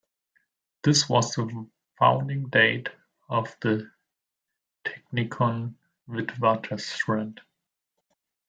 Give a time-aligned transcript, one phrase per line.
[0.83, 1.67] This was the
[1.99, 2.89] founding date
[3.29, 3.91] of the
[4.83, 5.75] Technikon
[6.09, 7.37] Witwatersrand.